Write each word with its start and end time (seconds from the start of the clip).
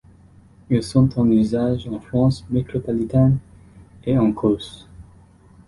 Ils 0.71 0.81
sont 0.81 1.19
en 1.19 1.29
usage 1.29 1.87
en 1.87 1.99
France 1.99 2.43
métropolitaine 2.49 3.37
et 4.03 4.17
en 4.17 4.31
Corse. 4.33 4.87